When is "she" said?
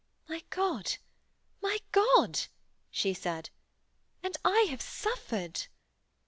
2.89-3.13